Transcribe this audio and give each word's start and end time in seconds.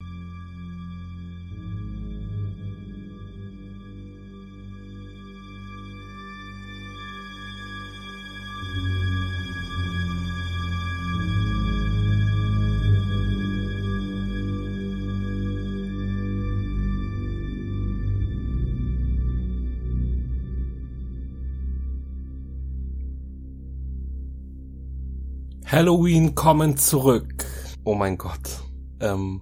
Halloween 25.70 26.34
kommen 26.34 26.78
zurück. 26.78 27.46
Oh 27.84 27.94
mein 27.94 28.18
Gott. 28.18 28.64
Ähm, 29.02 29.42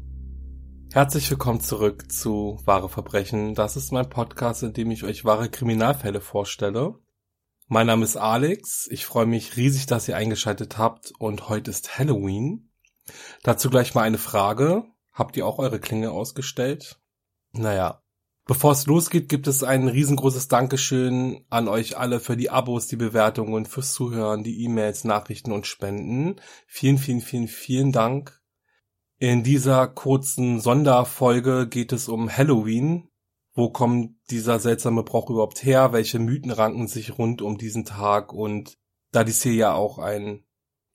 herzlich 0.91 1.29
willkommen 1.29 1.59
zurück 1.59 2.11
zu 2.11 2.59
Wahre 2.65 2.89
Verbrechen. 2.89 3.53
Das 3.53 3.75
ist 3.75 3.91
mein 3.91 4.09
Podcast, 4.09 4.63
in 4.63 4.73
dem 4.73 4.89
ich 4.89 5.03
euch 5.03 5.23
wahre 5.23 5.51
Kriminalfälle 5.51 6.21
vorstelle. 6.21 6.95
Mein 7.67 7.85
Name 7.85 8.03
ist 8.03 8.17
Alex. 8.17 8.87
Ich 8.89 9.05
freue 9.05 9.27
mich 9.27 9.55
riesig, 9.55 9.85
dass 9.85 10.07
ihr 10.07 10.17
eingeschaltet 10.17 10.79
habt 10.79 11.13
und 11.19 11.47
heute 11.47 11.69
ist 11.69 11.99
Halloween. 11.99 12.71
Dazu 13.43 13.69
gleich 13.69 13.93
mal 13.93 14.01
eine 14.01 14.17
Frage. 14.17 14.83
Habt 15.13 15.37
ihr 15.37 15.45
auch 15.45 15.59
eure 15.59 15.79
Klinge 15.79 16.09
ausgestellt? 16.09 16.99
Naja, 17.51 18.01
Bevor 18.47 18.73
es 18.73 18.85
losgeht, 18.85 19.27
gibt 19.27 19.47
es 19.47 19.63
ein 19.63 19.87
riesengroßes 19.87 20.47
Dankeschön 20.47 21.43
an 21.49 21.67
euch 21.67 21.97
alle 21.97 22.19
für 22.19 22.37
die 22.37 22.51
Abos, 22.51 22.85
die 22.85 22.95
Bewertungen, 22.95 23.65
fürs 23.65 23.91
Zuhören, 23.93 24.43
die 24.43 24.63
E-Mails, 24.63 25.03
Nachrichten 25.03 25.51
und 25.51 25.65
Spenden. 25.65 26.35
Vielen, 26.67 26.99
vielen, 26.99 27.21
vielen, 27.21 27.47
vielen 27.47 27.91
Dank. 27.91 28.39
In 29.17 29.41
dieser 29.41 29.87
kurzen 29.87 30.59
Sonderfolge 30.59 31.67
geht 31.67 31.91
es 31.91 32.07
um 32.07 32.29
Halloween. 32.29 33.09
Wo 33.55 33.71
kommt 33.71 34.15
dieser 34.29 34.59
seltsame 34.59 35.01
Brauch 35.01 35.31
überhaupt 35.31 35.63
her? 35.63 35.91
Welche 35.91 36.19
Mythen 36.19 36.51
ranken 36.51 36.87
sich 36.87 37.17
rund 37.17 37.41
um 37.41 37.57
diesen 37.57 37.83
Tag? 37.83 38.31
Und 38.31 38.77
da 39.11 39.23
dies 39.23 39.41
hier 39.41 39.53
ja 39.53 39.73
auch 39.73 39.97
ein 39.97 40.45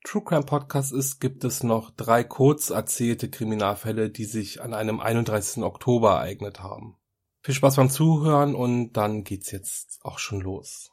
True 0.05 0.23
Crime 0.23 0.45
Podcast 0.45 0.93
ist, 0.93 1.19
gibt 1.19 1.43
es 1.43 1.65
noch 1.65 1.91
drei 1.91 2.23
kurz 2.23 2.71
erzählte 2.71 3.29
Kriminalfälle, 3.29 4.09
die 4.09 4.25
sich 4.25 4.63
an 4.63 4.73
einem 4.73 5.01
31. 5.01 5.65
Oktober 5.65 6.13
ereignet 6.13 6.63
haben. 6.63 7.00
Viel 7.43 7.55
Spaß 7.55 7.77
beim 7.77 7.89
Zuhören 7.89 8.55
und 8.55 8.93
dann 8.93 9.25
geht's 9.25 9.51
jetzt 9.51 10.01
auch 10.03 10.19
schon 10.19 10.41
los. 10.41 10.91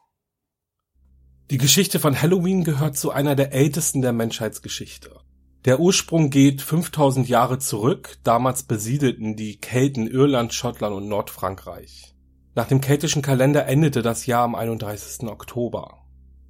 Die 1.50 1.58
Geschichte 1.58 1.98
von 1.98 2.20
Halloween 2.20 2.64
gehört 2.64 2.96
zu 2.96 3.10
einer 3.10 3.34
der 3.34 3.52
ältesten 3.52 4.02
der 4.02 4.12
Menschheitsgeschichte. 4.12 5.20
Der 5.64 5.80
Ursprung 5.80 6.30
geht 6.30 6.62
5000 6.62 7.28
Jahre 7.28 7.58
zurück, 7.58 8.18
damals 8.22 8.62
besiedelten 8.62 9.36
die 9.36 9.58
Kelten 9.58 10.06
Irland, 10.06 10.54
Schottland 10.54 10.94
und 10.94 11.08
Nordfrankreich. 11.08 12.14
Nach 12.54 12.66
dem 12.66 12.80
keltischen 12.80 13.22
Kalender 13.22 13.66
endete 13.66 14.02
das 14.02 14.26
Jahr 14.26 14.44
am 14.44 14.54
31. 14.54 15.28
Oktober. 15.28 15.98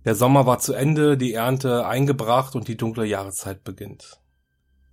Der 0.05 0.15
Sommer 0.15 0.47
war 0.47 0.59
zu 0.59 0.73
Ende, 0.73 1.17
die 1.17 1.35
Ernte 1.35 1.87
eingebracht 1.87 2.55
und 2.55 2.69
die 2.69 2.77
dunkle 2.77 3.05
Jahreszeit 3.05 3.65
beginnt. 3.65 4.21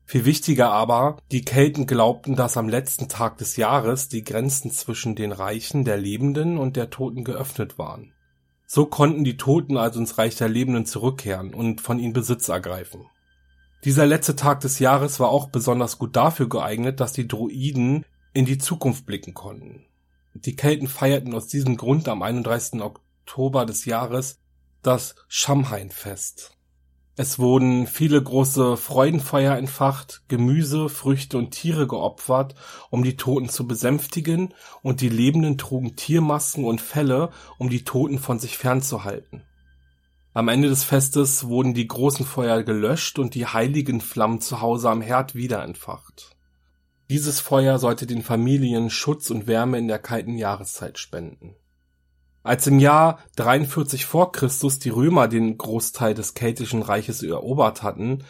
Viel 0.06 0.26
wichtiger 0.26 0.72
aber, 0.72 1.18
die 1.32 1.42
Kelten 1.42 1.88
glaubten, 1.88 2.36
dass 2.36 2.58
am 2.58 2.70
letzten 2.70 3.10
Tag 3.10 3.40
des 3.40 3.58
Jahres 3.58 4.08
die 4.08 4.24
Grenzen 4.24 4.70
zwischen 4.70 5.16
den 5.16 5.32
Reichen 5.32 5.84
der 5.84 5.98
Lebenden 5.98 6.58
und 6.60 6.76
der 6.76 6.92
Toten 6.92 7.24
geöffnet 7.24 7.80
waren. 7.80 8.14
So 8.68 8.86
konnten 8.86 9.24
die 9.24 9.38
Toten 9.38 9.78
also 9.78 10.00
ins 10.00 10.18
Reich 10.18 10.36
der 10.36 10.50
Lebenden 10.50 10.86
zurückkehren 10.86 11.54
und 11.54 11.82
von 11.82 11.98
ihnen 11.98 12.14
Besitz 12.14 12.50
ergreifen. 12.50 13.06
Dieser 13.84 14.06
letzte 14.06 14.36
Tag 14.36 14.62
des 14.62 14.80
Jahres 14.80 15.20
war 15.20 15.30
auch 15.30 15.50
besonders 15.50 15.98
gut 15.98 16.16
dafür 16.16 16.50
geeignet, 16.50 17.00
dass 17.00 17.14
die 17.14 17.28
Druiden 17.28 18.06
in 18.34 18.46
die 18.46 18.58
Zukunft 18.58 19.06
blicken 19.06 19.34
konnten. 19.34 19.86
Die 20.34 20.56
Kelten 20.56 20.88
feierten 20.88 21.34
aus 21.34 21.48
diesem 21.48 21.78
Grund 21.78 22.08
am 22.08 22.22
31. 22.22 22.82
Oktober 22.82 23.66
des 23.66 23.86
Jahres 23.86 24.40
das 24.82 25.16
Schamhain-Fest. 25.28 26.55
Es 27.18 27.40
wurden 27.40 27.88
viele 27.88 28.22
große 28.22 28.76
Freudenfeuer 28.76 29.56
entfacht, 29.56 30.24
Gemüse, 30.28 30.90
Früchte 30.90 31.38
und 31.38 31.52
Tiere 31.52 31.88
geopfert, 31.88 32.56
um 32.90 33.06
die 33.06 33.16
Toten 33.16 33.48
zu 33.48 33.66
besänftigen, 33.66 34.54
und 34.82 35.00
die 35.00 35.08
Lebenden 35.08 35.58
trugen 35.58 35.96
Tiermasken 35.96 36.66
und 36.66 36.82
Felle, 36.82 37.30
um 37.58 37.70
die 37.70 37.86
Toten 37.86 38.20
von 38.20 38.40
sich 38.40 38.58
fernzuhalten. 38.58 39.44
Am 40.34 40.50
Ende 40.50 40.68
des 40.68 40.84
Festes 40.84 41.48
wurden 41.48 41.74
die 41.74 41.88
großen 41.88 42.26
Feuer 42.26 42.64
gelöscht 42.64 43.18
und 43.18 43.34
die 43.34 43.46
heiligen 43.46 44.02
Flammen 44.02 44.42
zu 44.42 44.60
Hause 44.60 44.90
am 44.90 45.00
Herd 45.00 45.36
wieder 45.36 45.64
entfacht. 45.64 46.36
Dieses 47.10 47.40
Feuer 47.40 47.80
sollte 47.80 48.08
den 48.08 48.24
Familien 48.24 48.90
Schutz 48.90 49.30
und 49.30 49.48
Wärme 49.48 49.78
in 49.78 49.88
der 49.88 50.00
kalten 50.00 50.38
Jahreszeit 50.38 51.00
spenden 51.00 51.56
als 52.46 52.68
im 52.68 52.78
Jahr 52.78 53.18
43 53.38 54.06
vor 54.06 54.32
Christus 54.32 54.78
die 54.78 54.90
Römer 54.90 55.28
den 55.28 55.58
Großteil 55.58 56.14
des 56.14 56.36
keltischen 56.36 56.84
Reiches 56.84 57.24
erobert 57.24 57.82
hatten, 57.82 58.24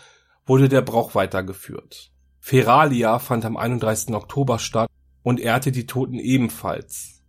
wurde 0.45 0.69
der 0.69 0.81
Brauch 0.81 1.15
weitergeführt. 1.15 2.11
Feralia 2.39 3.19
fand 3.19 3.43
am 3.43 3.57
31. 3.57 4.15
Oktober 4.15 4.57
statt 4.57 4.89
und 5.21 5.41
ehrte 5.41 5.73
die 5.73 5.85
Toten 5.85 6.17
ebenfalls. 6.19 7.23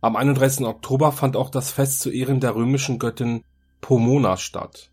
Am 0.00 0.16
31. 0.16 0.66
Oktober 0.66 1.12
fand 1.12 1.36
auch 1.36 1.48
das 1.48 1.70
Fest 1.70 2.00
zu 2.00 2.10
Ehren 2.10 2.40
der 2.40 2.56
römischen 2.56 2.98
Göttin 2.98 3.44
Pomona 3.80 4.36
statt. 4.36 4.90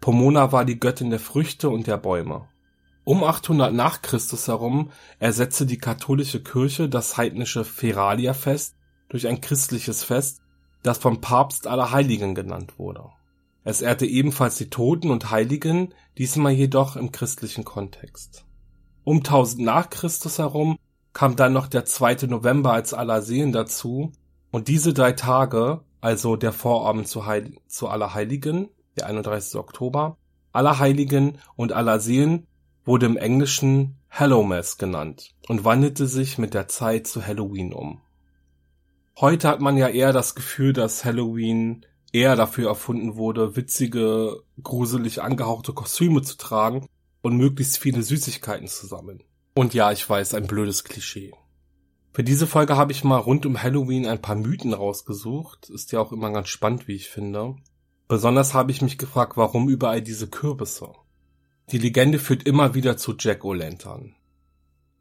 Pomona 0.00 0.52
war 0.52 0.64
die 0.64 0.78
Göttin 0.78 1.10
der 1.10 1.18
Früchte 1.18 1.68
und 1.68 1.88
der 1.88 1.96
Bäume. 1.96 2.46
Um 3.02 3.24
800 3.24 3.74
nach 3.74 4.02
Christus 4.02 4.46
herum 4.46 4.92
ersetzte 5.18 5.66
die 5.66 5.78
katholische 5.78 6.44
Kirche 6.44 6.88
das 6.88 7.16
heidnische 7.16 7.64
Feralia-Fest 7.64 8.76
durch 9.08 9.26
ein 9.26 9.40
christliches 9.40 10.04
Fest, 10.04 10.42
das 10.86 10.98
vom 10.98 11.20
Papst 11.20 11.66
Allerheiligen 11.66 12.34
genannt 12.34 12.78
wurde. 12.78 13.10
Es 13.64 13.82
ehrte 13.82 14.06
ebenfalls 14.06 14.56
die 14.56 14.70
Toten 14.70 15.10
und 15.10 15.30
Heiligen, 15.30 15.92
diesmal 16.18 16.52
jedoch 16.52 16.94
im 16.94 17.10
christlichen 17.10 17.64
Kontext. 17.64 18.44
Um 19.02 19.18
1000 19.18 19.64
nach 19.64 19.90
Christus 19.90 20.38
herum 20.38 20.78
kam 21.12 21.34
dann 21.34 21.52
noch 21.52 21.66
der 21.66 21.84
2. 21.84 22.26
November 22.28 22.72
als 22.72 22.94
Allersehen 22.94 23.52
dazu 23.52 24.12
und 24.52 24.68
diese 24.68 24.94
drei 24.94 25.12
Tage, 25.12 25.80
also 26.00 26.36
der 26.36 26.52
Vorabend 26.52 27.08
zu, 27.08 27.26
Heil 27.26 27.56
zu 27.66 27.88
Allerheiligen, 27.88 28.68
der 28.96 29.06
31. 29.06 29.56
Oktober, 29.56 30.16
Allerheiligen 30.52 31.38
und 31.56 31.72
Allersehen 31.72 32.46
wurde 32.84 33.06
im 33.06 33.16
Englischen 33.16 33.96
Hallowmas 34.10 34.78
genannt 34.78 35.34
und 35.48 35.64
wandelte 35.64 36.06
sich 36.06 36.38
mit 36.38 36.54
der 36.54 36.68
Zeit 36.68 37.06
zu 37.08 37.26
Halloween 37.26 37.72
um. 37.72 38.00
Heute 39.18 39.48
hat 39.48 39.60
man 39.60 39.78
ja 39.78 39.88
eher 39.88 40.12
das 40.12 40.34
Gefühl, 40.34 40.74
dass 40.74 41.06
Halloween 41.06 41.86
eher 42.12 42.36
dafür 42.36 42.68
erfunden 42.68 43.16
wurde, 43.16 43.56
witzige, 43.56 44.42
gruselig 44.62 45.22
angehauchte 45.22 45.72
Kostüme 45.72 46.20
zu 46.20 46.36
tragen 46.36 46.86
und 47.22 47.38
möglichst 47.38 47.78
viele 47.78 48.02
Süßigkeiten 48.02 48.68
zu 48.68 48.86
sammeln. 48.86 49.22
Und 49.54 49.72
ja, 49.72 49.90
ich 49.90 50.08
weiß, 50.08 50.34
ein 50.34 50.46
blödes 50.46 50.84
Klischee. 50.84 51.32
Für 52.12 52.24
diese 52.24 52.46
Folge 52.46 52.76
habe 52.76 52.92
ich 52.92 53.04
mal 53.04 53.16
rund 53.16 53.46
um 53.46 53.62
Halloween 53.62 54.06
ein 54.06 54.20
paar 54.20 54.36
Mythen 54.36 54.74
rausgesucht. 54.74 55.70
Ist 55.70 55.92
ja 55.92 56.00
auch 56.00 56.12
immer 56.12 56.30
ganz 56.30 56.48
spannend, 56.48 56.86
wie 56.86 56.94
ich 56.94 57.08
finde. 57.08 57.56
Besonders 58.08 58.52
habe 58.52 58.70
ich 58.70 58.82
mich 58.82 58.98
gefragt, 58.98 59.36
warum 59.36 59.70
überall 59.70 60.02
diese 60.02 60.28
Kürbisse. 60.28 60.92
Die 61.72 61.78
Legende 61.78 62.18
führt 62.18 62.42
immer 62.44 62.74
wieder 62.74 62.98
zu 62.98 63.14
Jack 63.18 63.44
O'Lantern. 63.44 64.12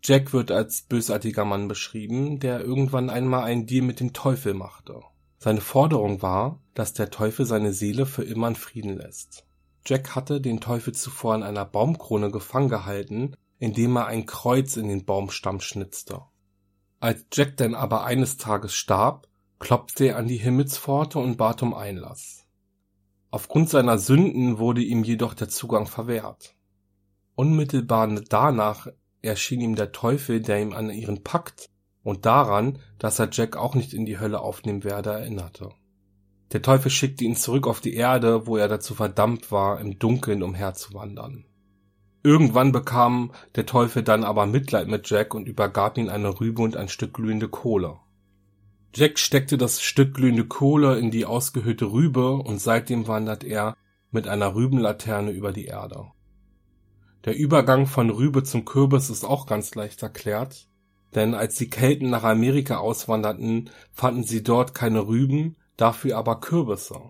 Jack 0.08 0.34
wird 0.34 0.52
als 0.52 0.84
bösartiger 0.84 1.46
Mann 1.46 1.68
beschrieben, 1.68 2.40
der 2.40 2.62
irgendwann 2.62 3.10
einmal 3.10 3.44
einen 3.44 3.66
Deal 3.66 3.84
mit 3.84 4.00
dem 4.00 4.14
Teufel 4.14 4.54
machte. 4.54 5.02
Seine 5.40 5.62
Forderung 5.62 6.22
war, 6.22 6.60
dass 6.76 6.94
der 6.94 7.10
Teufel 7.10 7.48
seine 7.48 7.74
Seele 7.74 8.06
für 8.06 8.24
immer 8.24 8.50
in 8.50 8.56
Frieden 8.56 8.98
lässt. 8.98 9.48
Jack 9.84 10.16
hatte 10.16 10.42
den 10.42 10.62
Teufel 10.62 10.94
zuvor 10.94 11.34
an 11.34 11.42
einer 11.42 11.66
Baumkrone 11.66 12.30
gefangen 12.30 12.70
gehalten, 12.70 13.36
indem 13.58 13.96
er 13.96 14.06
ein 14.06 14.28
Kreuz 14.28 14.78
in 14.78 14.90
den 14.90 15.06
Baumstamm 15.06 15.60
schnitzte. 15.60 16.22
Als 17.00 17.26
Jack 17.34 17.58
denn 17.58 17.74
aber 17.74 18.04
eines 18.04 18.38
Tages 18.38 18.76
starb, 18.76 19.28
klopfte 19.58 20.06
er 20.06 20.18
an 20.18 20.28
die 20.28 20.38
Himmelspforte 20.38 21.18
und 21.18 21.38
bat 21.38 21.64
um 21.64 21.74
Einlass. 21.74 22.46
Aufgrund 23.32 23.72
seiner 23.72 23.98
Sünden 23.98 24.60
wurde 24.60 24.84
ihm 24.84 25.04
jedoch 25.04 25.34
der 25.34 25.50
Zugang 25.50 25.88
verwehrt. 25.88 26.54
Unmittelbar 27.34 28.08
danach 28.30 28.88
erschien 29.26 29.62
ihm 29.62 29.76
der 29.76 29.92
Teufel, 29.92 30.42
der 30.42 30.62
ihm 30.62 30.74
an 30.74 30.90
ihren 30.90 31.24
Pakt 31.24 31.70
und 32.04 32.26
daran, 32.26 32.80
dass 33.00 33.20
er 33.20 33.30
Jack 33.32 33.58
auch 33.58 33.76
nicht 33.76 33.94
in 33.94 34.06
die 34.06 34.20
Hölle 34.20 34.40
aufnehmen 34.40 34.84
werde, 34.84 35.12
erinnerte. 35.12 35.70
Der 36.52 36.62
Teufel 36.62 36.92
schickte 36.92 37.26
ihn 37.26 37.36
zurück 37.36 37.68
auf 37.68 37.82
die 37.82 37.96
Erde, 37.96 38.48
wo 38.48 38.58
er 38.58 38.68
dazu 38.68 38.94
verdammt 38.94 39.52
war, 39.52 39.82
im 39.82 39.98
Dunkeln 39.98 40.44
umherzuwandern. 40.44 41.46
Irgendwann 42.24 42.72
bekam 42.72 43.32
der 43.56 43.66
Teufel 43.66 44.04
dann 44.04 44.24
aber 44.24 44.46
Mitleid 44.46 44.88
mit 44.88 45.10
Jack 45.10 45.34
und 45.34 45.48
übergab 45.48 45.98
ihm 45.98 46.10
eine 46.10 46.40
Rübe 46.40 46.62
und 46.62 46.78
ein 46.78 46.88
Stück 46.88 47.14
glühende 47.14 47.50
Kohle. 47.50 47.98
Jack 48.96 49.20
steckte 49.20 49.58
das 49.58 49.82
Stück 49.82 50.14
glühende 50.14 50.46
Kohle 50.46 50.98
in 50.98 51.12
die 51.12 51.26
ausgehöhlte 51.26 51.92
Rübe 51.92 52.32
und 52.34 52.60
seitdem 52.60 53.08
wandert 53.08 53.44
er 53.44 53.76
mit 54.12 54.28
einer 54.28 54.56
Rübenlaterne 54.56 55.32
über 55.32 55.52
die 55.52 55.66
Erde. 55.66 56.08
Der 57.26 57.36
Übergang 57.36 57.88
von 57.88 58.12
Rübe 58.12 58.44
zum 58.44 58.66
Kürbis 58.66 59.10
ist 59.10 59.24
auch 59.24 59.48
ganz 59.48 59.74
leicht 59.74 60.04
erklärt, 60.04 60.68
denn 61.16 61.34
als 61.34 61.56
die 61.56 61.72
Kelten 61.72 62.12
nach 62.12 62.24
Amerika 62.24 62.78
auswanderten, 62.78 63.72
fanden 63.94 64.24
sie 64.24 64.44
dort 64.44 64.76
keine 64.76 65.08
Rüben, 65.08 65.56
dafür 65.76 66.18
aber 66.18 66.40
Kürbisse. 66.40 67.02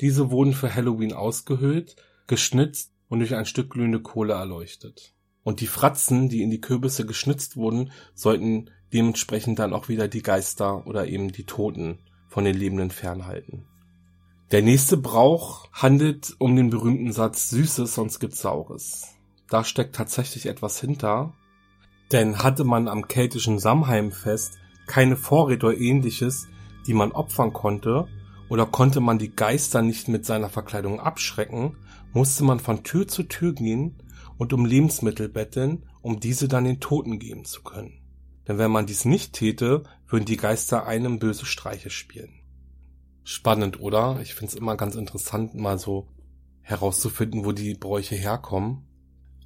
Diese 0.00 0.30
wurden 0.30 0.54
für 0.54 0.74
Halloween 0.74 1.12
ausgehöhlt, 1.12 1.96
geschnitzt 2.26 2.94
und 3.10 3.18
durch 3.18 3.34
ein 3.34 3.44
Stück 3.44 3.70
glühende 3.70 4.00
Kohle 4.00 4.32
erleuchtet. 4.32 5.14
Und 5.42 5.60
die 5.60 5.66
Fratzen, 5.66 6.30
die 6.30 6.42
in 6.42 6.50
die 6.50 6.62
Kürbisse 6.62 7.04
geschnitzt 7.04 7.56
wurden, 7.56 7.92
sollten 8.14 8.70
dementsprechend 8.94 9.58
dann 9.58 9.74
auch 9.74 9.90
wieder 9.90 10.08
die 10.08 10.22
Geister 10.22 10.86
oder 10.86 11.06
eben 11.06 11.32
die 11.32 11.44
Toten 11.44 11.98
von 12.28 12.44
den 12.44 12.56
Lebenden 12.56 12.90
fernhalten. 12.90 13.66
Der 14.52 14.62
nächste 14.62 14.96
Brauch 14.96 15.70
handelt 15.72 16.34
um 16.38 16.56
den 16.56 16.70
berühmten 16.70 17.12
Satz 17.12 17.50
Süßes, 17.50 17.94
sonst 17.94 18.20
gibt's 18.20 18.40
Saures. 18.40 19.19
Da 19.50 19.64
steckt 19.64 19.96
tatsächlich 19.96 20.46
etwas 20.46 20.80
hinter, 20.80 21.34
denn 22.12 22.38
hatte 22.42 22.64
man 22.64 22.88
am 22.88 23.08
keltischen 23.08 23.58
Samhainfest 23.58 24.58
keine 24.86 25.16
Vorräte 25.16 25.66
oder 25.66 25.76
ähnliches, 25.76 26.48
die 26.86 26.94
man 26.94 27.12
opfern 27.12 27.52
konnte, 27.52 28.08
oder 28.48 28.66
konnte 28.66 29.00
man 29.00 29.18
die 29.18 29.34
Geister 29.34 29.82
nicht 29.82 30.08
mit 30.08 30.26
seiner 30.26 30.48
Verkleidung 30.48 30.98
abschrecken, 31.00 31.76
musste 32.12 32.42
man 32.44 32.58
von 32.58 32.82
Tür 32.82 33.06
zu 33.06 33.24
Tür 33.24 33.52
gehen 33.52 34.02
und 34.38 34.52
um 34.52 34.64
Lebensmittel 34.64 35.28
betteln, 35.28 35.86
um 36.02 36.18
diese 36.18 36.48
dann 36.48 36.64
den 36.64 36.80
Toten 36.80 37.18
geben 37.18 37.44
zu 37.44 37.62
können. 37.62 38.00
Denn 38.48 38.58
wenn 38.58 38.70
man 38.70 38.86
dies 38.86 39.04
nicht 39.04 39.34
täte, 39.34 39.84
würden 40.08 40.24
die 40.24 40.36
Geister 40.36 40.86
einem 40.86 41.20
böse 41.20 41.46
Streiche 41.46 41.90
spielen. 41.90 42.40
Spannend, 43.22 43.78
oder? 43.78 44.18
Ich 44.20 44.34
find's 44.34 44.54
immer 44.54 44.76
ganz 44.76 44.96
interessant, 44.96 45.54
mal 45.54 45.78
so 45.78 46.08
herauszufinden, 46.62 47.44
wo 47.44 47.52
die 47.52 47.74
Bräuche 47.74 48.16
herkommen. 48.16 48.89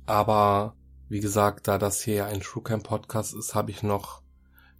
Aber 0.06 0.74
wie 1.08 1.20
gesagt, 1.20 1.68
da 1.68 1.78
das 1.78 2.02
hier 2.02 2.26
ein 2.26 2.40
True 2.40 2.62
Crime 2.62 2.82
Podcast 2.82 3.34
ist, 3.34 3.54
habe 3.54 3.70
ich 3.70 3.82
noch 3.82 4.22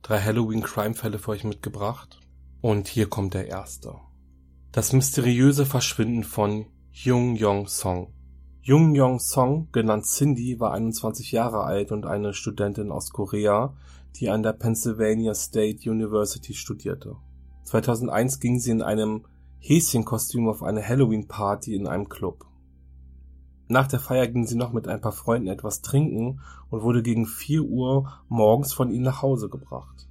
drei 0.02 0.20
Halloween 0.20 0.62
Crime 0.62 0.94
Fälle 0.94 1.18
für 1.18 1.32
euch 1.32 1.44
mitgebracht. 1.44 2.20
Und 2.60 2.88
hier 2.88 3.08
kommt 3.08 3.34
der 3.34 3.48
erste. 3.48 3.94
Das 4.72 4.92
mysteriöse 4.92 5.66
Verschwinden 5.66 6.24
von 6.24 6.66
Jung 6.90 7.36
Yong 7.36 7.68
Song. 7.68 8.12
Jung 8.62 8.94
Yong 8.94 9.20
Song, 9.20 9.68
genannt 9.72 10.06
Cindy, 10.06 10.58
war 10.58 10.72
21 10.72 11.32
Jahre 11.32 11.64
alt 11.64 11.92
und 11.92 12.06
eine 12.06 12.32
Studentin 12.32 12.90
aus 12.90 13.10
Korea, 13.10 13.76
die 14.16 14.30
an 14.30 14.42
der 14.42 14.54
Pennsylvania 14.54 15.34
State 15.34 15.90
University 15.90 16.54
studierte. 16.54 17.16
2001 17.64 18.40
ging 18.40 18.58
sie 18.58 18.70
in 18.70 18.82
einem 18.82 19.26
Häschenkostüm 19.58 20.48
auf 20.48 20.62
eine 20.62 20.86
Halloween-Party 20.86 21.74
in 21.74 21.86
einem 21.86 22.08
Club. 22.08 22.46
Nach 23.69 23.87
der 23.87 24.00
Feier 24.00 24.26
ging 24.26 24.46
sie 24.46 24.56
noch 24.56 24.72
mit 24.72 24.88
ein 24.88 25.00
paar 25.00 25.12
Freunden 25.12 25.49
etwas 25.49 25.81
trinken 25.81 26.40
und 26.70 26.82
wurde 26.82 27.02
gegen 27.02 27.26
4 27.26 27.62
Uhr 27.62 28.12
morgens 28.28 28.72
von 28.72 28.90
ihnen 28.90 29.05
nach 29.05 29.22
Hause 29.22 29.49
gebracht. 29.49 30.08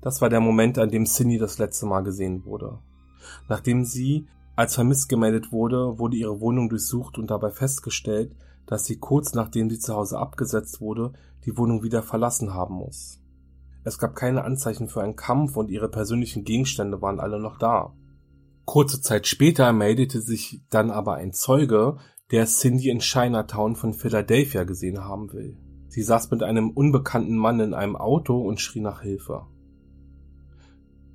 Das 0.00 0.20
war 0.20 0.28
der 0.28 0.40
Moment, 0.40 0.78
an 0.78 0.90
dem 0.90 1.04
Cindy 1.04 1.38
das 1.38 1.58
letzte 1.58 1.86
Mal 1.86 2.02
gesehen 2.02 2.44
wurde. 2.44 2.78
Nachdem 3.48 3.84
sie 3.84 4.28
als 4.56 4.74
vermisst 4.74 5.08
gemeldet 5.08 5.52
wurde, 5.52 5.98
wurde 5.98 6.16
ihre 6.16 6.40
Wohnung 6.40 6.68
durchsucht 6.68 7.18
und 7.18 7.30
dabei 7.30 7.50
festgestellt, 7.50 8.36
dass 8.66 8.84
sie 8.84 8.98
kurz 8.98 9.34
nachdem 9.34 9.68
sie 9.68 9.78
zu 9.78 9.94
Hause 9.94 10.18
abgesetzt 10.18 10.80
wurde, 10.80 11.12
die 11.44 11.56
Wohnung 11.56 11.82
wieder 11.82 12.02
verlassen 12.02 12.54
haben 12.54 12.74
muss. 12.74 13.20
Es 13.82 13.98
gab 13.98 14.14
keine 14.14 14.44
Anzeichen 14.44 14.88
für 14.88 15.02
einen 15.02 15.16
Kampf 15.16 15.56
und 15.56 15.70
ihre 15.70 15.88
persönlichen 15.88 16.44
Gegenstände 16.44 17.00
waren 17.00 17.18
alle 17.18 17.40
noch 17.40 17.58
da. 17.58 17.94
Kurze 18.66 19.00
Zeit 19.00 19.26
später 19.26 19.72
meldete 19.72 20.20
sich 20.20 20.62
dann 20.70 20.90
aber 20.90 21.14
ein 21.14 21.32
Zeuge, 21.32 21.96
der 22.30 22.46
Cindy 22.46 22.90
in 22.90 23.00
Chinatown 23.00 23.74
von 23.74 23.92
Philadelphia 23.92 24.64
gesehen 24.64 25.04
haben 25.04 25.32
will. 25.32 25.56
Sie 25.88 26.02
saß 26.02 26.30
mit 26.30 26.42
einem 26.42 26.70
unbekannten 26.70 27.36
Mann 27.36 27.58
in 27.58 27.74
einem 27.74 27.96
Auto 27.96 28.40
und 28.40 28.60
schrie 28.60 28.80
nach 28.80 29.02
Hilfe. 29.02 29.46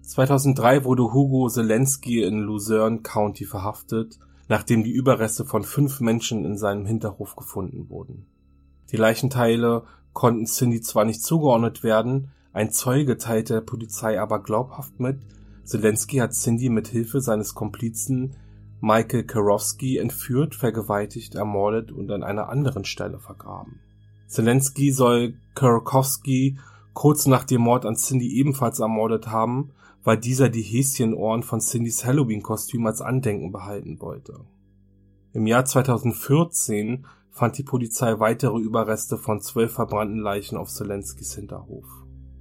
2003 0.01 0.83
wurde 0.83 1.13
Hugo 1.13 1.47
Zelensky 1.47 2.21
in 2.21 2.39
Luzerne 2.39 2.99
County 2.99 3.45
verhaftet, 3.45 4.19
nachdem 4.49 4.83
die 4.83 4.91
Überreste 4.91 5.45
von 5.45 5.63
fünf 5.63 6.01
Menschen 6.01 6.45
in 6.45 6.57
seinem 6.57 6.85
Hinterhof 6.85 7.35
gefunden 7.35 7.89
wurden. 7.89 8.27
Die 8.91 8.97
Leichenteile 8.97 9.85
konnten 10.13 10.45
Cindy 10.45 10.81
zwar 10.81 11.05
nicht 11.05 11.23
zugeordnet 11.23 11.83
werden, 11.83 12.31
ein 12.53 12.71
Zeuge 12.71 13.17
teilte 13.17 13.55
der 13.55 13.61
Polizei 13.61 14.19
aber 14.19 14.43
glaubhaft 14.43 14.99
mit, 14.99 15.19
Zelensky 15.63 16.17
hat 16.17 16.33
Cindy 16.33 16.69
mit 16.69 16.87
Hilfe 16.87 17.21
seines 17.21 17.55
Komplizen 17.55 18.35
Michael 18.81 19.23
Karowski 19.23 19.97
entführt, 19.97 20.55
vergewaltigt, 20.55 21.35
ermordet 21.35 21.91
und 21.91 22.11
an 22.11 22.23
einer 22.23 22.49
anderen 22.49 22.85
Stelle 22.85 23.19
vergraben. 23.19 23.79
Zelensky 24.27 24.91
soll 24.91 25.35
Karakowski 25.53 26.57
kurz 26.93 27.25
nach 27.25 27.43
dem 27.43 27.61
Mord 27.61 27.85
an 27.85 27.95
Cindy 27.95 28.37
ebenfalls 28.37 28.79
ermordet 28.79 29.27
haben, 29.27 29.71
weil 30.03 30.17
dieser 30.17 30.49
die 30.49 30.61
Häschenohren 30.61 31.43
von 31.43 31.61
Cindys 31.61 32.05
Halloween-Kostüm 32.05 32.85
als 32.85 33.01
Andenken 33.01 33.51
behalten 33.51 33.99
wollte. 33.99 34.39
Im 35.33 35.47
Jahr 35.47 35.65
2014 35.65 37.05
fand 37.31 37.57
die 37.57 37.63
Polizei 37.63 38.19
weitere 38.19 38.57
Überreste 38.57 39.17
von 39.17 39.41
zwölf 39.41 39.73
verbrannten 39.73 40.19
Leichen 40.19 40.57
auf 40.57 40.69
Zelenskys 40.69 41.35
Hinterhof. 41.35 41.85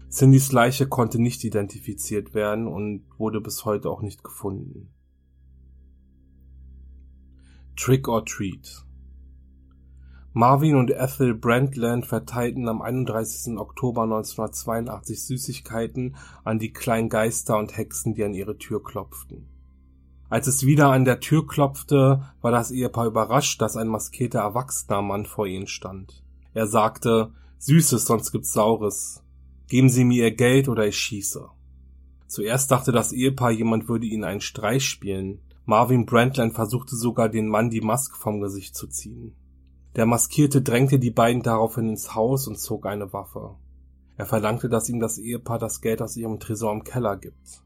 Cindys 0.08 0.52
Leiche 0.52 0.86
konnte 0.86 1.20
nicht 1.20 1.42
identifiziert 1.42 2.34
werden 2.34 2.68
und 2.68 3.02
wurde 3.18 3.40
bis 3.40 3.64
heute 3.64 3.90
auch 3.90 4.02
nicht 4.02 4.22
gefunden. 4.22 4.93
Trick 7.76 8.06
or 8.06 8.24
Treat 8.24 8.84
Marvin 10.32 10.76
und 10.76 10.92
Ethel 10.92 11.34
Brandland 11.34 12.06
verteilten 12.06 12.68
am 12.68 12.80
31. 12.80 13.58
Oktober 13.58 14.02
1982 14.02 15.24
Süßigkeiten 15.24 16.14
an 16.44 16.60
die 16.60 16.72
kleinen 16.72 17.08
Geister 17.08 17.58
und 17.58 17.76
Hexen, 17.76 18.14
die 18.14 18.22
an 18.22 18.32
ihre 18.32 18.58
Tür 18.58 18.80
klopften. 18.82 19.48
Als 20.28 20.46
es 20.46 20.64
wieder 20.64 20.90
an 20.90 21.04
der 21.04 21.18
Tür 21.18 21.48
klopfte, 21.48 22.22
war 22.40 22.52
das 22.52 22.70
Ehepaar 22.70 23.06
überrascht, 23.06 23.60
dass 23.60 23.76
ein 23.76 23.88
maskierter 23.88 24.40
erwachsener 24.40 25.02
Mann 25.02 25.26
vor 25.26 25.46
ihnen 25.46 25.66
stand. 25.66 26.22
Er 26.52 26.68
sagte, 26.68 27.32
Süßes, 27.58 28.04
sonst 28.04 28.30
gibt's 28.30 28.52
Saures. 28.52 29.24
Geben 29.66 29.88
Sie 29.88 30.04
mir 30.04 30.24
Ihr 30.24 30.36
Geld 30.36 30.68
oder 30.68 30.86
ich 30.86 30.96
schieße. 30.96 31.48
Zuerst 32.28 32.70
dachte 32.70 32.92
das 32.92 33.12
Ehepaar, 33.12 33.50
jemand 33.50 33.88
würde 33.88 34.06
ihnen 34.06 34.24
einen 34.24 34.40
Streich 34.40 34.84
spielen. 34.84 35.40
Marvin 35.66 36.04
Brandland 36.04 36.52
versuchte 36.52 36.94
sogar, 36.96 37.28
den 37.28 37.48
Mann 37.48 37.70
die 37.70 37.80
Maske 37.80 38.16
vom 38.18 38.40
Gesicht 38.40 38.74
zu 38.74 38.86
ziehen. 38.86 39.34
Der 39.96 40.06
Maskierte 40.06 40.60
drängte 40.60 40.98
die 40.98 41.10
beiden 41.10 41.42
daraufhin 41.42 41.88
ins 41.88 42.14
Haus 42.14 42.48
und 42.48 42.58
zog 42.58 42.86
eine 42.86 43.12
Waffe. 43.12 43.54
Er 44.16 44.26
verlangte, 44.26 44.68
dass 44.68 44.88
ihm 44.88 45.00
das 45.00 45.18
Ehepaar 45.18 45.58
das 45.58 45.80
Geld 45.80 46.02
aus 46.02 46.16
ihrem 46.16 46.38
Tresor 46.38 46.72
im 46.72 46.84
Keller 46.84 47.16
gibt. 47.16 47.62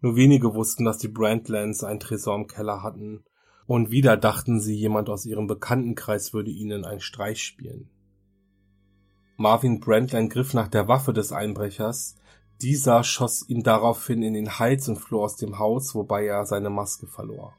Nur 0.00 0.16
wenige 0.16 0.54
wussten, 0.54 0.84
dass 0.84 0.98
die 0.98 1.08
Brandlands 1.08 1.82
ein 1.84 2.00
Tresor 2.00 2.36
im 2.36 2.46
Keller 2.46 2.82
hatten, 2.82 3.24
und 3.66 3.90
wieder 3.90 4.16
dachten 4.16 4.60
sie, 4.60 4.74
jemand 4.74 5.08
aus 5.08 5.26
ihrem 5.26 5.46
Bekanntenkreis 5.46 6.32
würde 6.32 6.50
ihnen 6.50 6.84
einen 6.84 7.00
Streich 7.00 7.42
spielen. 7.42 7.88
Marvin 9.36 9.80
Brandland 9.80 10.30
griff 10.30 10.54
nach 10.54 10.68
der 10.68 10.88
Waffe 10.88 11.12
des 11.12 11.32
Einbrechers. 11.32 12.16
Dieser 12.62 13.04
schoss 13.04 13.48
ihm 13.48 13.62
daraufhin 13.62 14.22
in 14.22 14.34
den 14.34 14.58
Hals 14.58 14.88
und 14.88 14.98
floh 14.98 15.24
aus 15.24 15.36
dem 15.36 15.58
Haus, 15.58 15.94
wobei 15.94 16.26
er 16.26 16.44
seine 16.44 16.70
Maske 16.70 17.06
verlor. 17.06 17.54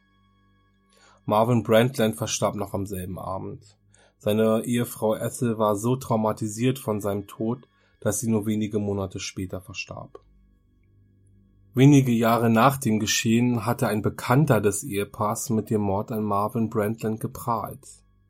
Marvin 1.26 1.64
Brandland 1.64 2.16
verstarb 2.16 2.56
noch 2.56 2.74
am 2.74 2.86
selben 2.86 3.18
Abend. 3.18 3.78
Seine 4.18 4.64
Ehefrau 4.64 5.16
Ethel 5.16 5.58
war 5.58 5.76
so 5.76 5.96
traumatisiert 5.96 6.78
von 6.78 7.02
seinem 7.02 7.26
Tod, 7.26 7.68
dass 8.00 8.20
sie 8.20 8.30
nur 8.30 8.46
wenige 8.46 8.80
Monate 8.80 9.20
später 9.20 9.62
verstarb. 9.62 10.20
Wenige 11.74 12.12
Jahre 12.12 12.50
nach 12.50 12.78
dem 12.78 13.00
Geschehen 13.00 13.66
hatte 13.66 13.88
ein 13.88 14.02
Bekannter 14.02 14.60
des 14.60 14.84
Ehepaars 14.84 15.50
mit 15.52 15.70
dem 15.70 15.82
Mord 15.82 16.12
an 16.12 16.24
Marvin 16.24 16.70
Brandland 16.70 17.20
geprahlt. 17.20 17.88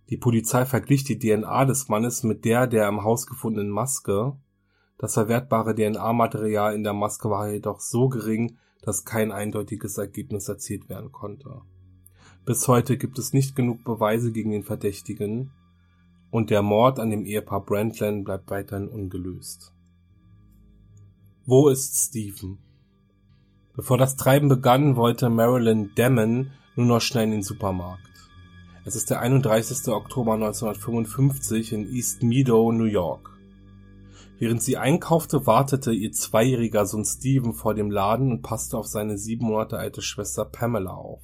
Die 0.09 0.17
Polizei 0.17 0.65
verglich 0.65 1.03
die 1.03 1.17
DNA 1.17 1.65
des 1.65 1.89
Mannes 1.89 2.23
mit 2.23 2.45
der 2.45 2.67
der 2.67 2.87
im 2.87 3.03
Haus 3.03 3.25
gefundenen 3.25 3.71
Maske. 3.71 4.37
Das 5.01 5.15
verwertbare 5.15 5.73
DNA-Material 5.73 6.75
in 6.75 6.83
der 6.83 6.93
Maske 6.93 7.27
war 7.27 7.49
jedoch 7.49 7.79
so 7.79 8.07
gering, 8.07 8.59
dass 8.83 9.03
kein 9.03 9.31
eindeutiges 9.31 9.97
Ergebnis 9.97 10.47
erzielt 10.47 10.89
werden 10.89 11.11
konnte. 11.11 11.61
Bis 12.45 12.67
heute 12.67 12.97
gibt 12.97 13.17
es 13.17 13.33
nicht 13.33 13.55
genug 13.55 13.83
Beweise 13.83 14.31
gegen 14.31 14.51
den 14.51 14.61
Verdächtigen 14.61 15.49
und 16.29 16.51
der 16.51 16.61
Mord 16.61 16.99
an 16.99 17.09
dem 17.09 17.25
Ehepaar 17.25 17.65
Brandland 17.65 18.25
bleibt 18.25 18.51
weiterhin 18.51 18.89
ungelöst. 18.89 19.73
Wo 21.47 21.69
ist 21.69 21.97
Stephen? 22.09 22.59
Bevor 23.75 23.97
das 23.97 24.17
Treiben 24.17 24.49
begann, 24.49 24.97
wollte 24.97 25.31
Marilyn 25.31 25.89
Damon 25.95 26.51
nur 26.75 26.85
noch 26.85 27.01
schnell 27.01 27.23
in 27.23 27.31
den 27.31 27.43
Supermarkt. 27.43 28.29
Es 28.85 28.95
ist 28.95 29.09
der 29.09 29.19
31. 29.19 29.87
Oktober 29.87 30.35
1955 30.35 31.73
in 31.73 31.91
East 31.91 32.21
Meadow, 32.21 32.71
New 32.71 32.83
York. 32.83 33.40
Während 34.41 34.63
sie 34.63 34.75
einkaufte, 34.75 35.45
wartete 35.45 35.91
ihr 35.91 36.11
zweijähriger 36.13 36.87
Sohn 36.87 37.05
Steven 37.05 37.53
vor 37.53 37.75
dem 37.75 37.91
Laden 37.91 38.31
und 38.31 38.41
passte 38.41 38.75
auf 38.75 38.87
seine 38.87 39.19
sieben 39.19 39.45
Monate 39.45 39.77
alte 39.77 40.01
Schwester 40.01 40.45
Pamela 40.45 40.95
auf. 40.95 41.21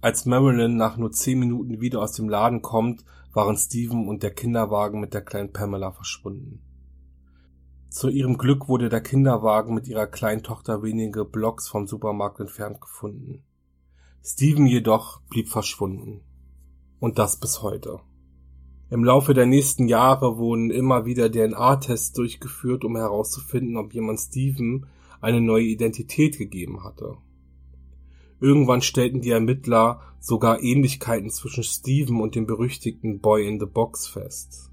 Als 0.00 0.26
Marilyn 0.26 0.76
nach 0.76 0.96
nur 0.96 1.12
zehn 1.12 1.38
Minuten 1.38 1.80
wieder 1.80 2.02
aus 2.02 2.14
dem 2.14 2.28
Laden 2.28 2.62
kommt, 2.62 3.04
waren 3.32 3.56
Steven 3.56 4.08
und 4.08 4.24
der 4.24 4.32
Kinderwagen 4.32 4.98
mit 4.98 5.14
der 5.14 5.22
kleinen 5.22 5.52
Pamela 5.52 5.92
verschwunden. 5.92 6.64
Zu 7.90 8.08
ihrem 8.08 8.38
Glück 8.38 8.66
wurde 8.66 8.88
der 8.88 9.00
Kinderwagen 9.00 9.72
mit 9.72 9.86
ihrer 9.86 10.08
kleinen 10.08 10.42
Tochter 10.42 10.82
wenige 10.82 11.24
Blocks 11.24 11.68
vom 11.68 11.86
Supermarkt 11.86 12.40
entfernt 12.40 12.80
gefunden. 12.80 13.44
Steven 14.24 14.66
jedoch 14.66 15.20
blieb 15.28 15.48
verschwunden. 15.48 16.22
Und 16.98 17.20
das 17.20 17.38
bis 17.38 17.62
heute. 17.62 18.00
Im 18.90 19.04
Laufe 19.04 19.34
der 19.34 19.44
nächsten 19.44 19.86
Jahre 19.86 20.38
wurden 20.38 20.70
immer 20.70 21.04
wieder 21.04 21.30
DNA-Tests 21.30 22.12
durchgeführt, 22.12 22.84
um 22.84 22.96
herauszufinden, 22.96 23.76
ob 23.76 23.92
jemand 23.92 24.18
Steven 24.18 24.86
eine 25.20 25.42
neue 25.42 25.64
Identität 25.64 26.38
gegeben 26.38 26.84
hatte. 26.84 27.18
Irgendwann 28.40 28.80
stellten 28.80 29.20
die 29.20 29.30
Ermittler 29.30 30.00
sogar 30.20 30.62
Ähnlichkeiten 30.62 31.28
zwischen 31.28 31.64
Steven 31.64 32.20
und 32.20 32.34
dem 32.34 32.46
berüchtigten 32.46 33.20
Boy 33.20 33.46
in 33.46 33.60
the 33.60 33.66
Box 33.66 34.06
fest. 34.06 34.70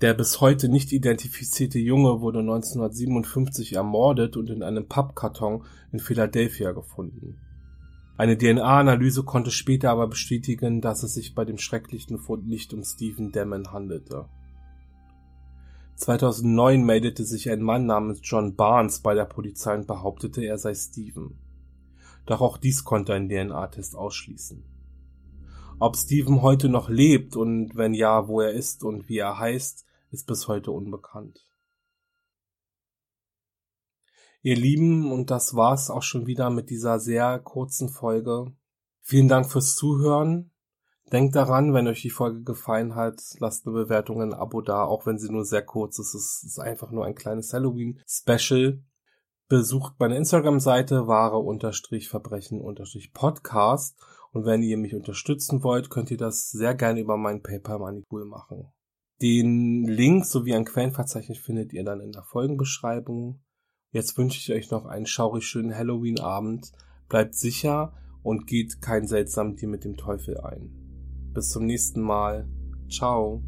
Der 0.00 0.14
bis 0.14 0.40
heute 0.40 0.68
nicht 0.68 0.92
identifizierte 0.92 1.78
Junge 1.78 2.20
wurde 2.20 2.40
1957 2.40 3.74
ermordet 3.74 4.36
und 4.36 4.50
in 4.50 4.62
einem 4.62 4.88
Pappkarton 4.88 5.64
in 5.92 6.00
Philadelphia 6.00 6.72
gefunden. 6.72 7.38
Eine 8.22 8.38
DNA-Analyse 8.38 9.24
konnte 9.24 9.50
später 9.50 9.90
aber 9.90 10.06
bestätigen, 10.06 10.80
dass 10.80 11.02
es 11.02 11.14
sich 11.14 11.34
bei 11.34 11.44
dem 11.44 11.58
schrecklichen 11.58 12.20
Fund 12.20 12.46
nicht 12.46 12.72
um 12.72 12.84
Stephen 12.84 13.32
Damon 13.32 13.72
handelte. 13.72 14.28
2009 15.96 16.84
meldete 16.84 17.24
sich 17.24 17.50
ein 17.50 17.62
Mann 17.62 17.86
namens 17.86 18.20
John 18.22 18.54
Barnes 18.54 19.00
bei 19.00 19.16
der 19.16 19.24
Polizei 19.24 19.74
und 19.74 19.88
behauptete, 19.88 20.44
er 20.44 20.56
sei 20.56 20.72
Stephen. 20.72 21.36
Doch 22.24 22.40
auch 22.40 22.58
dies 22.58 22.84
konnte 22.84 23.12
ein 23.12 23.28
DNA-Test 23.28 23.96
ausschließen. 23.96 24.62
Ob 25.80 25.96
Stephen 25.96 26.42
heute 26.42 26.68
noch 26.68 26.88
lebt 26.88 27.34
und 27.34 27.74
wenn 27.74 27.92
ja, 27.92 28.28
wo 28.28 28.40
er 28.40 28.52
ist 28.52 28.84
und 28.84 29.08
wie 29.08 29.18
er 29.18 29.40
heißt, 29.40 29.84
ist 30.12 30.28
bis 30.28 30.46
heute 30.46 30.70
unbekannt. 30.70 31.44
Ihr 34.44 34.56
Lieben, 34.56 35.12
und 35.12 35.30
das 35.30 35.54
war's 35.54 35.88
auch 35.88 36.02
schon 36.02 36.26
wieder 36.26 36.50
mit 36.50 36.68
dieser 36.68 36.98
sehr 36.98 37.38
kurzen 37.38 37.88
Folge. 37.88 38.52
Vielen 39.00 39.28
Dank 39.28 39.48
fürs 39.48 39.76
Zuhören. 39.76 40.50
Denkt 41.12 41.36
daran, 41.36 41.74
wenn 41.74 41.86
euch 41.86 42.02
die 42.02 42.10
Folge 42.10 42.42
gefallen 42.42 42.96
hat, 42.96 43.22
lasst 43.38 43.64
eine 43.66 43.74
Bewertung, 43.74 44.20
ein 44.20 44.34
Abo 44.34 44.60
da, 44.60 44.82
auch 44.84 45.06
wenn 45.06 45.18
sie 45.18 45.30
nur 45.30 45.44
sehr 45.44 45.62
kurz 45.62 45.98
ist. 45.98 46.14
Es 46.14 46.42
ist 46.44 46.58
einfach 46.58 46.90
nur 46.90 47.04
ein 47.04 47.14
kleines 47.14 47.52
Halloween-Special. 47.52 48.82
Besucht 49.46 49.94
meine 49.98 50.16
Instagram-Seite 50.16 51.06
wahre-verbrechen-podcast 51.06 54.00
und 54.32 54.44
wenn 54.46 54.62
ihr 54.62 54.78
mich 54.78 54.94
unterstützen 54.94 55.62
wollt, 55.62 55.90
könnt 55.90 56.10
ihr 56.10 56.16
das 56.16 56.50
sehr 56.50 56.74
gerne 56.74 57.00
über 57.00 57.18
meinen 57.18 57.42
PayPal 57.42 57.78
Money 57.78 58.02
machen. 58.24 58.72
Den 59.20 59.84
Link 59.84 60.24
sowie 60.24 60.54
ein 60.54 60.64
Quellenverzeichnis 60.64 61.38
findet 61.38 61.74
ihr 61.74 61.84
dann 61.84 62.00
in 62.00 62.12
der 62.12 62.22
Folgenbeschreibung. 62.22 63.41
Jetzt 63.92 64.16
wünsche 64.16 64.38
ich 64.38 64.50
euch 64.56 64.70
noch 64.70 64.86
einen 64.86 65.04
schaurig 65.04 65.44
schönen 65.44 65.76
Halloween-Abend. 65.76 66.72
Bleibt 67.10 67.34
sicher 67.34 67.92
und 68.22 68.46
geht 68.46 68.80
kein 68.80 69.06
seltsamen 69.06 69.56
Tier 69.56 69.68
mit 69.68 69.84
dem 69.84 69.98
Teufel 69.98 70.40
ein. 70.40 70.70
Bis 71.34 71.50
zum 71.50 71.66
nächsten 71.66 72.00
Mal. 72.00 72.48
Ciao. 72.90 73.42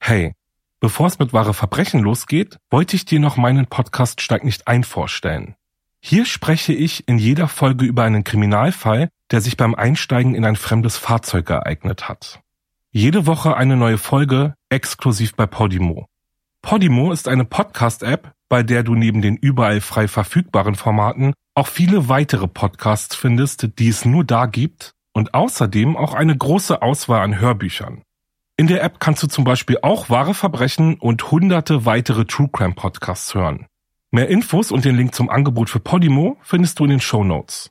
Hey, 0.00 0.32
bevor 0.80 1.08
es 1.08 1.18
mit 1.18 1.34
wahre 1.34 1.52
Verbrechen 1.52 2.00
losgeht, 2.00 2.56
wollte 2.70 2.96
ich 2.96 3.04
dir 3.04 3.20
noch 3.20 3.36
meinen 3.36 3.66
Podcast 3.66 4.22
Steig 4.22 4.44
nicht 4.44 4.66
ein 4.66 4.82
vorstellen. 4.82 5.57
Hier 6.00 6.24
spreche 6.24 6.72
ich 6.72 7.08
in 7.08 7.18
jeder 7.18 7.48
Folge 7.48 7.84
über 7.84 8.04
einen 8.04 8.24
Kriminalfall, 8.24 9.08
der 9.30 9.40
sich 9.40 9.56
beim 9.56 9.74
Einsteigen 9.74 10.34
in 10.34 10.44
ein 10.44 10.56
fremdes 10.56 10.96
Fahrzeug 10.96 11.50
ereignet 11.50 12.08
hat. 12.08 12.40
Jede 12.90 13.26
Woche 13.26 13.56
eine 13.56 13.76
neue 13.76 13.98
Folge, 13.98 14.54
exklusiv 14.70 15.34
bei 15.34 15.46
Podimo. 15.46 16.06
Podimo 16.62 17.12
ist 17.12 17.28
eine 17.28 17.44
Podcast-App, 17.44 18.32
bei 18.48 18.62
der 18.62 18.82
du 18.82 18.94
neben 18.94 19.22
den 19.22 19.36
überall 19.36 19.80
frei 19.80 20.08
verfügbaren 20.08 20.74
Formaten 20.74 21.34
auch 21.54 21.66
viele 21.66 22.08
weitere 22.08 22.46
Podcasts 22.46 23.14
findest, 23.16 23.78
die 23.78 23.88
es 23.88 24.04
nur 24.04 24.24
da 24.24 24.46
gibt 24.46 24.94
und 25.12 25.34
außerdem 25.34 25.96
auch 25.96 26.14
eine 26.14 26.36
große 26.36 26.80
Auswahl 26.80 27.22
an 27.22 27.40
Hörbüchern. 27.40 28.02
In 28.56 28.68
der 28.68 28.82
App 28.82 29.00
kannst 29.00 29.22
du 29.22 29.26
zum 29.26 29.44
Beispiel 29.44 29.78
auch 29.82 30.08
wahre 30.08 30.34
Verbrechen 30.34 30.94
und 30.94 31.30
hunderte 31.30 31.84
weitere 31.84 32.24
True 32.24 32.48
Crime 32.52 32.74
Podcasts 32.74 33.34
hören. 33.34 33.66
Mehr 34.10 34.28
Infos 34.28 34.72
und 34.72 34.86
den 34.86 34.96
Link 34.96 35.14
zum 35.14 35.28
Angebot 35.28 35.68
für 35.68 35.80
Podimo 35.80 36.38
findest 36.42 36.78
du 36.78 36.84
in 36.84 36.90
den 36.90 37.00
Show 37.00 37.24
Notes. 37.24 37.70